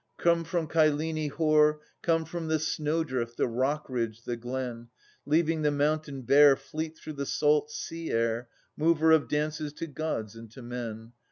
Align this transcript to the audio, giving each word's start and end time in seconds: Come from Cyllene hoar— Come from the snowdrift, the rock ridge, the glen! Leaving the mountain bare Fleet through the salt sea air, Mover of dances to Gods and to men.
Come 0.17 0.45
from 0.45 0.67
Cyllene 0.67 1.29
hoar— 1.29 1.79
Come 2.01 2.25
from 2.25 2.47
the 2.47 2.57
snowdrift, 2.57 3.37
the 3.37 3.45
rock 3.47 3.87
ridge, 3.87 4.23
the 4.23 4.35
glen! 4.35 4.87
Leaving 5.27 5.61
the 5.61 5.69
mountain 5.69 6.23
bare 6.23 6.55
Fleet 6.55 6.97
through 6.97 7.13
the 7.13 7.25
salt 7.27 7.69
sea 7.69 8.09
air, 8.09 8.49
Mover 8.75 9.11
of 9.11 9.27
dances 9.29 9.71
to 9.73 9.85
Gods 9.85 10.35
and 10.35 10.49
to 10.53 10.63
men. 10.63 11.11